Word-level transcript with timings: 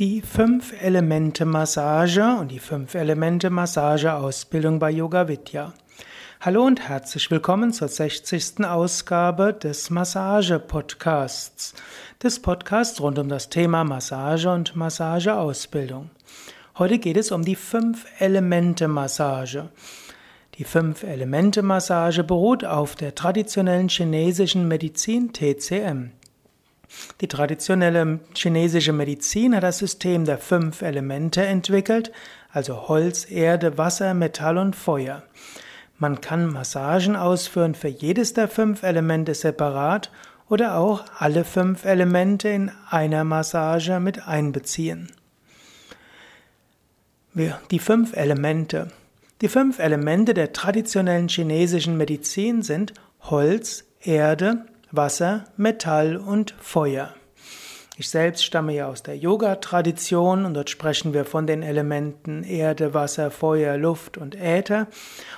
Die 0.00 0.22
Fünf-Elemente-Massage 0.22 2.38
und 2.40 2.50
die 2.50 2.58
Fünf-Elemente-Massage-Ausbildung 2.58 4.80
bei 4.80 4.90
Yoga 4.90 5.28
Vidya. 5.28 5.72
Hallo 6.40 6.66
und 6.66 6.88
herzlich 6.88 7.30
willkommen 7.30 7.72
zur 7.72 7.86
60. 7.86 8.64
Ausgabe 8.64 9.54
des 9.54 9.90
Massage-Podcasts, 9.90 11.74
des 12.20 12.42
Podcasts 12.42 13.00
rund 13.00 13.20
um 13.20 13.28
das 13.28 13.50
Thema 13.50 13.84
Massage 13.84 14.50
und 14.50 14.74
Massageausbildung. 14.74 16.10
Heute 16.76 16.98
geht 16.98 17.16
es 17.16 17.30
um 17.30 17.44
die 17.44 17.54
Fünf-Elemente-Massage. 17.54 19.68
Die 20.58 20.64
Fünf-Elemente-Massage 20.64 22.24
beruht 22.24 22.64
auf 22.64 22.96
der 22.96 23.14
traditionellen 23.14 23.88
chinesischen 23.88 24.66
Medizin 24.66 25.32
TCM. 25.32 26.10
Die 27.20 27.28
traditionelle 27.28 28.20
chinesische 28.34 28.92
Medizin 28.92 29.54
hat 29.54 29.62
das 29.62 29.78
System 29.78 30.24
der 30.24 30.38
fünf 30.38 30.82
Elemente 30.82 31.44
entwickelt, 31.44 32.12
also 32.50 32.88
Holz, 32.88 33.30
Erde, 33.30 33.78
Wasser, 33.78 34.14
Metall 34.14 34.58
und 34.58 34.76
Feuer. 34.76 35.22
Man 35.98 36.20
kann 36.20 36.46
Massagen 36.46 37.16
ausführen 37.16 37.74
für 37.74 37.88
jedes 37.88 38.34
der 38.34 38.48
fünf 38.48 38.82
Elemente 38.82 39.34
separat 39.34 40.10
oder 40.48 40.76
auch 40.76 41.04
alle 41.18 41.44
fünf 41.44 41.84
Elemente 41.84 42.48
in 42.48 42.70
einer 42.90 43.24
Massage 43.24 44.00
mit 44.00 44.26
einbeziehen. 44.26 45.12
Die 47.70 47.78
fünf 47.78 48.14
Elemente. 48.16 48.88
Die 49.40 49.48
fünf 49.48 49.78
Elemente 49.78 50.34
der 50.34 50.52
traditionellen 50.52 51.28
chinesischen 51.28 51.96
Medizin 51.96 52.62
sind 52.62 52.94
Holz, 53.22 53.84
Erde, 54.00 54.66
Wasser, 54.96 55.44
Metall 55.56 56.16
und 56.16 56.54
Feuer. 56.60 57.14
Ich 57.96 58.10
selbst 58.10 58.44
stamme 58.44 58.74
ja 58.74 58.88
aus 58.88 59.04
der 59.04 59.16
Yoga-Tradition 59.16 60.44
und 60.44 60.54
dort 60.54 60.68
sprechen 60.68 61.14
wir 61.14 61.24
von 61.24 61.46
den 61.46 61.62
Elementen 61.62 62.42
Erde, 62.42 62.92
Wasser, 62.92 63.30
Feuer, 63.30 63.76
Luft 63.76 64.18
und 64.18 64.34
Äther. 64.34 64.88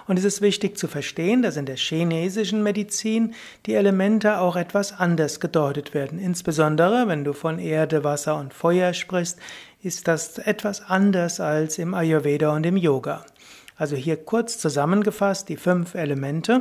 Und 0.06 0.18
es 0.18 0.24
ist 0.24 0.40
wichtig 0.40 0.78
zu 0.78 0.88
verstehen, 0.88 1.42
dass 1.42 1.58
in 1.58 1.66
der 1.66 1.76
chinesischen 1.76 2.62
Medizin 2.62 3.34
die 3.66 3.74
Elemente 3.74 4.38
auch 4.38 4.56
etwas 4.56 4.98
anders 4.98 5.38
gedeutet 5.38 5.92
werden. 5.92 6.18
Insbesondere, 6.18 7.08
wenn 7.08 7.24
du 7.24 7.34
von 7.34 7.58
Erde, 7.58 8.04
Wasser 8.04 8.36
und 8.36 8.54
Feuer 8.54 8.94
sprichst, 8.94 9.38
ist 9.82 10.08
das 10.08 10.38
etwas 10.38 10.80
anders 10.80 11.40
als 11.40 11.76
im 11.76 11.92
Ayurveda 11.92 12.54
und 12.54 12.64
im 12.64 12.78
Yoga. 12.78 13.26
Also 13.76 13.96
hier 13.96 14.16
kurz 14.16 14.58
zusammengefasst 14.58 15.50
die 15.50 15.58
fünf 15.58 15.94
Elemente. 15.94 16.60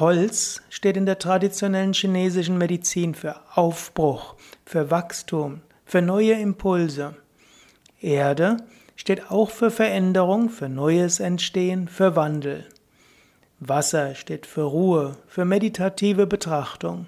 Holz 0.00 0.60
steht 0.70 0.96
in 0.96 1.06
der 1.06 1.20
traditionellen 1.20 1.92
chinesischen 1.92 2.58
Medizin 2.58 3.14
für 3.14 3.36
Aufbruch, 3.54 4.34
für 4.66 4.90
Wachstum, 4.90 5.60
für 5.84 6.02
neue 6.02 6.32
Impulse. 6.32 7.14
Erde 8.00 8.56
steht 8.96 9.30
auch 9.30 9.50
für 9.50 9.70
Veränderung, 9.70 10.50
für 10.50 10.68
neues 10.68 11.20
Entstehen, 11.20 11.86
für 11.86 12.16
Wandel. 12.16 12.64
Wasser 13.60 14.16
steht 14.16 14.46
für 14.46 14.62
Ruhe, 14.62 15.16
für 15.28 15.44
meditative 15.44 16.26
Betrachtung. 16.26 17.06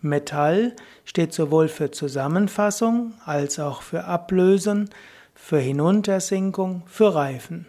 Metall 0.00 0.74
steht 1.04 1.34
sowohl 1.34 1.68
für 1.68 1.90
Zusammenfassung 1.90 3.12
als 3.26 3.58
auch 3.58 3.82
für 3.82 4.04
Ablösen, 4.04 4.88
für 5.34 5.58
Hinuntersinkung, 5.58 6.82
für 6.86 7.14
Reifen. 7.14 7.66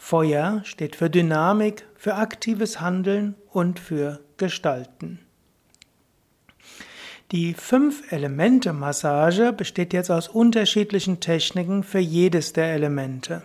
Feuer 0.00 0.62
steht 0.64 0.96
für 0.96 1.10
Dynamik, 1.10 1.86
für 1.94 2.14
aktives 2.14 2.80
Handeln 2.80 3.34
und 3.52 3.78
für 3.78 4.20
Gestalten. 4.38 5.20
Die 7.30 7.52
Fünf-Elemente-Massage 7.52 9.52
besteht 9.52 9.92
jetzt 9.92 10.10
aus 10.10 10.26
unterschiedlichen 10.26 11.20
Techniken 11.20 11.84
für 11.84 11.98
jedes 11.98 12.54
der 12.54 12.72
Elemente. 12.72 13.42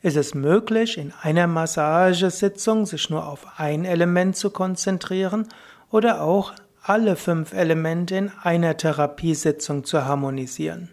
Ist 0.00 0.16
es 0.16 0.34
möglich, 0.34 0.96
in 0.96 1.12
einer 1.20 1.48
Massagesitzung 1.48 2.86
sich 2.86 3.10
nur 3.10 3.26
auf 3.26 3.58
ein 3.58 3.84
Element 3.84 4.36
zu 4.36 4.50
konzentrieren 4.50 5.48
oder 5.90 6.22
auch 6.22 6.52
alle 6.80 7.16
fünf 7.16 7.52
Elemente 7.52 8.14
in 8.14 8.30
einer 8.40 8.76
Therapiesitzung 8.76 9.84
zu 9.84 10.04
harmonisieren? 10.04 10.90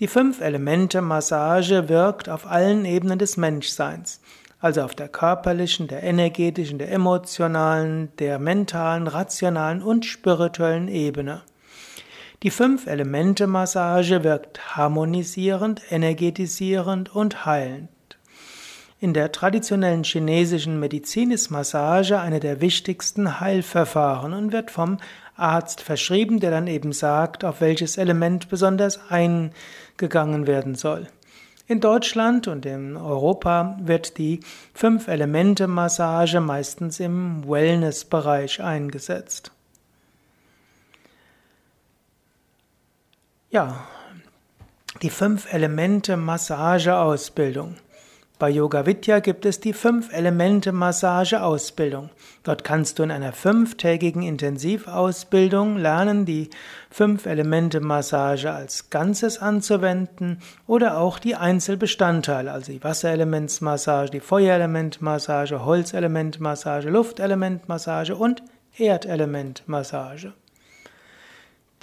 Die 0.00 0.08
Fünf-Elemente-Massage 0.08 1.88
wirkt 1.88 2.28
auf 2.28 2.50
allen 2.50 2.84
Ebenen 2.84 3.16
des 3.16 3.36
Menschseins, 3.36 4.20
also 4.58 4.82
auf 4.82 4.96
der 4.96 5.06
körperlichen, 5.06 5.86
der 5.86 6.02
energetischen, 6.02 6.80
der 6.80 6.90
emotionalen, 6.90 8.08
der 8.18 8.40
mentalen, 8.40 9.06
rationalen 9.06 9.84
und 9.84 10.04
spirituellen 10.04 10.88
Ebene. 10.88 11.42
Die 12.42 12.50
Fünf-Elemente-Massage 12.50 14.24
wirkt 14.24 14.76
harmonisierend, 14.76 15.80
energetisierend 15.90 17.14
und 17.14 17.46
heilend. 17.46 17.88
In 18.98 19.14
der 19.14 19.30
traditionellen 19.30 20.02
chinesischen 20.02 20.80
Medizin 20.80 21.30
ist 21.30 21.50
Massage 21.50 22.18
eine 22.18 22.40
der 22.40 22.60
wichtigsten 22.60 23.38
Heilverfahren 23.38 24.32
und 24.32 24.50
wird 24.50 24.72
vom 24.72 24.98
Arzt 25.36 25.80
verschrieben, 25.80 26.40
der 26.40 26.50
dann 26.50 26.66
eben 26.68 26.92
sagt, 26.92 27.44
auf 27.44 27.60
welches 27.60 27.96
Element 27.96 28.48
besonders 28.48 29.10
eingegangen 29.94 30.46
werden 30.46 30.74
soll. 30.74 31.06
In 31.66 31.80
Deutschland 31.80 32.46
und 32.46 32.66
in 32.66 32.94
Europa 32.96 33.78
wird 33.80 34.18
die 34.18 34.40
Fünf-Elemente-Massage 34.74 36.40
meistens 36.40 37.00
im 37.00 37.48
Wellness-Bereich 37.48 38.62
eingesetzt. 38.62 39.50
Ja, 43.50 43.86
die 45.00 45.08
Fünf-Elemente-Massage-Ausbildung. 45.08 47.76
Bei 48.36 48.50
Yoga 48.50 48.84
Vidya 48.84 49.20
gibt 49.20 49.46
es 49.46 49.60
die 49.60 49.72
Fünf-Elemente-Massage-Ausbildung. 49.72 52.10
Dort 52.42 52.64
kannst 52.64 52.98
du 52.98 53.04
in 53.04 53.12
einer 53.12 53.32
fünftägigen 53.32 54.22
Intensivausbildung 54.22 55.76
lernen, 55.76 56.26
die 56.26 56.50
Fünf-Elemente-Massage 56.90 58.50
als 58.50 58.90
Ganzes 58.90 59.40
anzuwenden 59.40 60.40
oder 60.66 60.98
auch 60.98 61.20
die 61.20 61.36
Einzelbestandteile, 61.36 62.50
also 62.50 62.72
die 62.72 62.82
Wasserelementsmassage, 62.82 64.10
die 64.10 64.18
Feuerelementmassage, 64.18 65.64
Holzelementmassage, 65.64 66.90
Luftelementmassage 66.90 68.16
und 68.16 68.42
Erdelementmassage. 68.76 70.32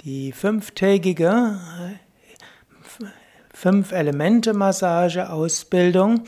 Die 0.04 0.32
fünftägige 0.32 1.58
Fünf-Elemente-Massage-Ausbildung 3.62 6.24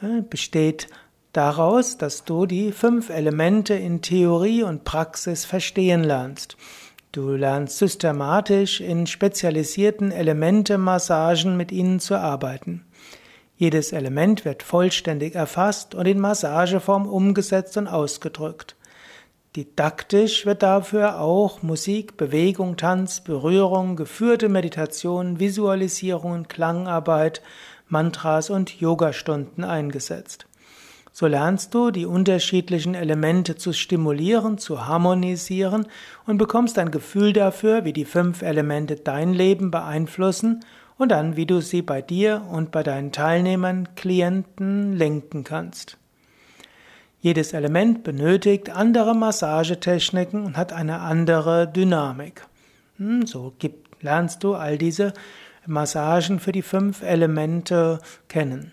äh, 0.00 0.22
besteht 0.22 0.88
daraus, 1.34 1.98
dass 1.98 2.24
du 2.24 2.46
die 2.46 2.72
fünf 2.72 3.10
Elemente 3.10 3.74
in 3.74 4.00
Theorie 4.00 4.62
und 4.62 4.84
Praxis 4.84 5.44
verstehen 5.44 6.02
lernst. 6.02 6.56
Du 7.12 7.32
lernst 7.32 7.76
systematisch 7.76 8.80
in 8.80 9.06
spezialisierten 9.06 10.12
Elemente-Massagen 10.12 11.58
mit 11.58 11.72
ihnen 11.72 12.00
zu 12.00 12.16
arbeiten. 12.16 12.86
Jedes 13.58 13.92
Element 13.92 14.46
wird 14.46 14.62
vollständig 14.62 15.34
erfasst 15.34 15.94
und 15.94 16.06
in 16.06 16.18
Massageform 16.18 17.06
umgesetzt 17.06 17.76
und 17.76 17.86
ausgedrückt. 17.86 18.76
Didaktisch 19.58 20.46
wird 20.46 20.62
dafür 20.62 21.20
auch 21.20 21.64
Musik, 21.64 22.16
Bewegung, 22.16 22.76
Tanz, 22.76 23.22
Berührung, 23.22 23.96
geführte 23.96 24.48
Meditation, 24.48 25.40
Visualisierungen, 25.40 26.46
Klangarbeit, 26.46 27.42
Mantras 27.88 28.50
und 28.50 28.80
Yogastunden 28.80 29.64
eingesetzt. 29.64 30.46
So 31.10 31.26
lernst 31.26 31.74
du 31.74 31.90
die 31.90 32.06
unterschiedlichen 32.06 32.94
Elemente 32.94 33.56
zu 33.56 33.72
stimulieren, 33.72 34.58
zu 34.58 34.86
harmonisieren 34.86 35.88
und 36.24 36.38
bekommst 36.38 36.78
ein 36.78 36.92
Gefühl 36.92 37.32
dafür, 37.32 37.84
wie 37.84 37.92
die 37.92 38.04
fünf 38.04 38.42
Elemente 38.42 38.94
dein 38.94 39.34
Leben 39.34 39.72
beeinflussen 39.72 40.60
und 40.98 41.08
dann, 41.08 41.34
wie 41.34 41.46
du 41.46 41.60
sie 41.60 41.82
bei 41.82 42.00
dir 42.00 42.46
und 42.48 42.70
bei 42.70 42.84
deinen 42.84 43.10
Teilnehmern, 43.10 43.88
Klienten 43.96 44.92
lenken 44.92 45.42
kannst. 45.42 45.98
Jedes 47.20 47.52
Element 47.52 48.04
benötigt 48.04 48.70
andere 48.70 49.14
Massagetechniken 49.14 50.44
und 50.44 50.56
hat 50.56 50.72
eine 50.72 51.00
andere 51.00 51.66
Dynamik. 51.66 52.46
Hm, 52.96 53.26
so 53.26 53.52
lernst 54.00 54.44
du 54.44 54.54
all 54.54 54.78
diese 54.78 55.12
Massagen 55.66 56.38
für 56.38 56.52
die 56.52 56.62
fünf 56.62 57.02
Elemente 57.02 57.98
kennen. 58.28 58.72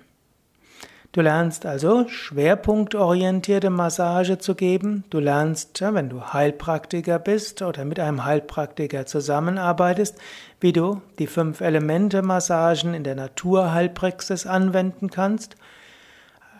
Du 1.12 1.22
lernst 1.22 1.66
also 1.66 2.08
schwerpunktorientierte 2.10 3.70
Massage 3.70 4.38
zu 4.38 4.54
geben. 4.54 5.06
Du 5.10 5.20
lernst, 5.20 5.82
wenn 5.82 6.10
du 6.10 6.34
Heilpraktiker 6.34 7.20
bist 7.20 7.62
oder 7.62 7.86
mit 7.86 8.02
einem 8.02 8.26
Heilpraktiker 8.26 9.06
zusammenarbeitest, 9.06 10.18
wie 10.60 10.74
du 10.74 11.02
die 11.18 11.28
fünf 11.28 11.62
Elemente 11.62 12.22
Massagen 12.22 12.94
in 12.94 13.06
der 13.06 13.16
Naturheilpraxis 13.16 14.46
anwenden 14.46 15.10
kannst. 15.10 15.56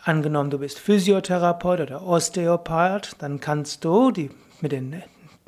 Angenommen, 0.06 0.50
du 0.52 0.60
bist 0.60 0.78
Physiotherapeut 0.78 1.80
oder 1.80 2.06
Osteopath, 2.06 3.16
dann 3.18 3.40
kannst 3.40 3.84
du 3.84 4.12
die, 4.12 4.30
mit 4.62 4.72
den 4.72 5.02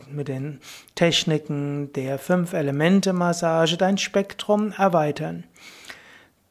mit 0.10 0.30
den 0.30 0.62
Techniken 0.96 1.94
der 1.94 2.18
Fünf-Elemente-Massage 2.18 3.78
dein 3.78 4.00
Spektrum 4.00 4.72
erweitern. 4.72 5.44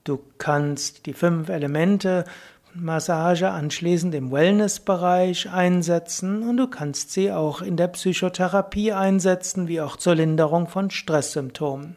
Du 0.05 0.21
kannst 0.39 1.07
die 1.07 1.15
Fünf-Elemente-Massage 1.15 3.51
anschließend 3.51 4.15
im 4.15 4.31
Wellness-Bereich 4.31 5.51
einsetzen 5.51 6.49
und 6.49 6.59
du 6.59 6.69
kannst 6.69 7.13
sie 7.13 7.33
auch 7.33 7.61
in 7.61 7.77
der 7.77 7.89
Psychotherapie 7.89 8.93
einsetzen, 8.93 9.67
wie 9.67 9.81
auch 9.81 9.97
zur 9.97 10.15
Linderung 10.15 10.69
von 10.69 10.91
Stresssymptomen. 10.91 11.97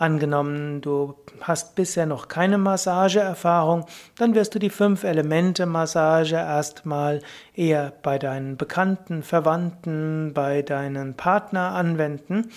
Angenommen, 0.00 0.80
du 0.80 1.14
hast 1.42 1.74
bisher 1.74 2.06
noch 2.06 2.28
keine 2.28 2.56
Massageerfahrung, 2.56 3.84
dann 4.16 4.34
wirst 4.34 4.54
du 4.54 4.58
die 4.58 4.70
Fünf-Elemente-Massage 4.70 6.36
erstmal 6.36 7.20
eher 7.54 7.92
bei 8.02 8.18
deinen 8.18 8.56
Bekannten, 8.56 9.22
Verwandten, 9.22 10.32
bei 10.32 10.62
deinen 10.62 11.18
Partner 11.18 11.72
anwenden. 11.72 12.50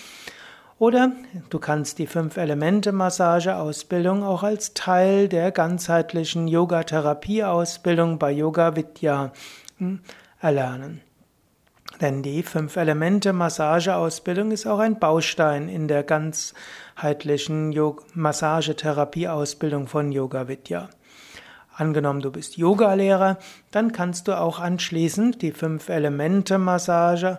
Oder 0.78 1.12
du 1.50 1.58
kannst 1.58 1.98
die 1.98 2.06
Fünf-Elemente-Massage-Ausbildung 2.06 4.24
auch 4.24 4.42
als 4.42 4.72
Teil 4.72 5.28
der 5.28 5.50
ganzheitlichen 5.50 6.48
Yoga-Therapie-Ausbildung 6.48 8.18
bei 8.18 8.30
Yoga 8.30 8.74
Vidya 8.74 9.34
hm, 9.76 10.00
erlernen. 10.40 11.02
Denn 12.00 12.22
die 12.22 12.42
Fünf-Elemente-Massageausbildung 12.42 14.50
ist 14.50 14.66
auch 14.66 14.80
ein 14.80 14.98
Baustein 14.98 15.68
in 15.68 15.88
der 15.88 16.02
ganzheitlichen 16.02 17.72
Massagetherapie-Ausbildung 18.14 19.86
von 19.86 20.10
Yoga 20.10 20.48
Vidya. 20.48 20.88
Angenommen, 21.76 22.20
du 22.20 22.30
bist 22.30 22.56
Yogalehrer, 22.56 23.38
dann 23.70 23.92
kannst 23.92 24.28
du 24.28 24.38
auch 24.38 24.60
anschließend 24.60 25.42
die 25.42 25.52
Fünf-Elemente-Massage 25.52 27.38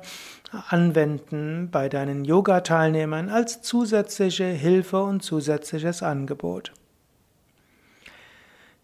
anwenden 0.69 1.69
bei 1.71 1.89
deinen 1.89 2.25
Yoga-Teilnehmern 2.25 3.29
als 3.29 3.61
zusätzliche 3.61 4.45
Hilfe 4.45 5.03
und 5.03 5.21
zusätzliches 5.21 6.03
Angebot. 6.03 6.73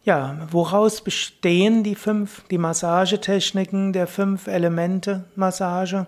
Ja, 0.04 0.48
woraus 0.50 1.02
bestehen 1.02 1.84
die 1.84 1.94
fünf, 1.94 2.44
die 2.50 2.58
Massagetechniken 2.58 3.94
der 3.94 4.08
fünf 4.08 4.48
Elemente 4.48 5.26
Massage? 5.36 6.08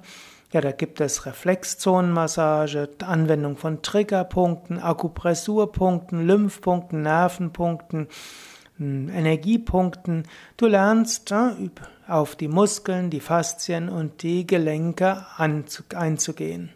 Ja, 0.51 0.61
da 0.61 0.71
gibt 0.71 0.99
es 0.99 1.27
Reflexzonenmassage, 1.27 2.89
Anwendung 3.05 3.55
von 3.55 3.83
Triggerpunkten, 3.83 4.79
Akupressurpunkten, 4.79 6.25
Lymphpunkten, 6.25 7.03
Nervenpunkten, 7.03 8.07
hm, 8.77 9.09
Energiepunkten. 9.09 10.23
Du 10.57 10.65
lernst 10.65 11.31
auf 12.07 12.35
die 12.35 12.47
Muskeln, 12.47 13.11
die 13.11 13.19
Faszien 13.19 13.89
und 13.89 14.23
die 14.23 14.47
Gelenke 14.47 15.25
einzugehen. 15.37 16.71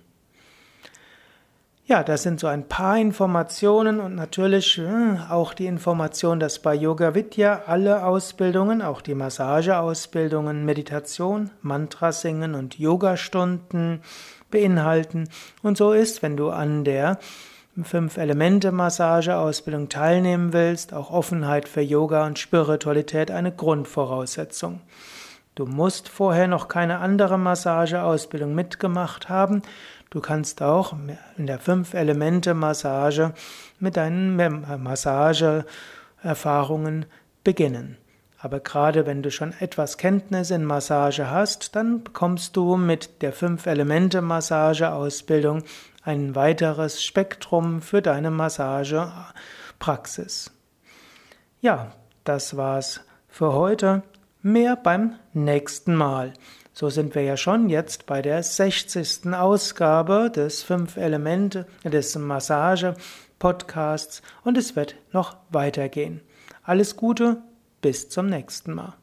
Ja, 1.90 2.04
das 2.04 2.24
sind 2.24 2.42
so 2.42 2.48
ein 2.48 2.68
paar 2.68 2.98
Informationen 2.98 4.02
und 4.02 4.14
natürlich 4.14 4.78
äh, 4.78 5.20
auch 5.30 5.54
die 5.54 5.68
Information, 5.68 6.38
dass 6.38 6.60
bei 6.60 6.76
Yoga 6.76 7.16
Vidya 7.16 7.62
alle 7.66 8.04
Ausbildungen, 8.04 8.82
auch 8.82 9.00
die 9.00 9.16
Massageausbildungen, 9.16 10.66
Meditation, 10.66 11.50
Mantra 11.62 12.12
singen 12.12 12.56
und 12.56 12.78
Yogastunden 12.78 14.02
beinhalten. 14.52 15.30
Und 15.64 15.78
so 15.78 15.94
ist, 15.94 16.22
wenn 16.22 16.36
du 16.36 16.50
an 16.50 16.84
der 16.84 17.20
Fünf-Elemente-Massage-Ausbildung 17.82 19.88
teilnehmen 19.88 20.52
willst, 20.52 20.94
auch 20.94 21.10
Offenheit 21.10 21.70
für 21.70 21.80
Yoga 21.80 22.26
und 22.26 22.38
Spiritualität 22.38 23.32
eine 23.32 23.54
Grundvoraussetzung. 23.54 24.82
Du 25.58 25.66
musst 25.66 26.10
vorher 26.10 26.48
noch 26.48 26.68
keine 26.68 27.00
andere 27.00 27.40
Massageausbildung 27.40 28.54
mitgemacht 28.54 29.28
haben. 29.28 29.64
Du 30.10 30.22
kannst 30.22 30.62
auch 30.62 30.96
in 31.38 31.48
der 31.48 31.60
Fünf-Elemente-Massage 31.60 33.34
mit 33.80 33.98
deinen 33.98 34.38
Massageerfahrungen 34.82 37.06
beginnen. 37.44 37.98
Aber 38.40 38.60
gerade 38.60 39.06
wenn 39.06 39.22
du 39.24 39.32
schon 39.32 39.54
etwas 39.60 39.98
Kenntnis 39.98 40.52
in 40.52 40.64
Massage 40.64 41.32
hast, 41.32 41.76
dann 41.76 42.04
bekommst 42.04 42.56
du 42.56 42.78
mit 42.78 43.22
der 43.22 43.34
Fünf-Elemente-Massage-Ausbildung 43.34 45.64
ein 46.04 46.36
weiteres 46.36 47.04
Spektrum 47.04 47.82
für 47.82 48.02
deine 48.02 48.32
Massagepraxis. 48.32 50.52
Ja, 51.62 51.92
das 52.24 52.56
war's 52.56 53.02
für 53.28 53.52
heute. 53.54 54.04
Mehr 54.44 54.76
beim 54.76 55.16
nächsten 55.34 55.96
Mal. 55.96 56.34
So 56.78 56.92
sind 56.92 57.16
wir 57.16 57.24
ja 57.24 57.38
schon 57.38 57.70
jetzt 57.70 58.06
bei 58.06 58.22
der 58.22 58.44
60. 58.44 59.34
Ausgabe 59.34 60.30
des 60.30 60.62
Fünf 60.62 60.96
Elemente 60.96 61.66
des 61.84 62.16
Massage 62.16 62.94
Podcasts 63.40 64.22
und 64.44 64.60
es 64.60 64.76
wird 64.76 64.94
noch 65.12 65.38
weitergehen. 65.50 66.22
Alles 66.62 66.96
Gute, 66.96 67.42
bis 67.82 68.10
zum 68.10 68.28
nächsten 68.28 68.76
Mal. 68.76 68.94